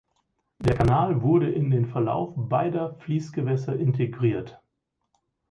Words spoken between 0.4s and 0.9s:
Der